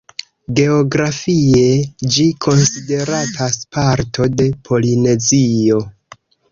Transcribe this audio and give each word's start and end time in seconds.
Geografie 0.59 1.67
ĝi 2.15 2.25
konsideratas 2.47 3.61
parto 3.79 4.31
de 4.41 4.53
Polinezio. 4.71 5.89